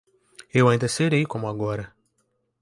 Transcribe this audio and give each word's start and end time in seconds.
Eu 0.51 0.67
ainda 0.67 0.87
serei 0.87 1.27
como 1.27 1.45
agora 1.47 1.93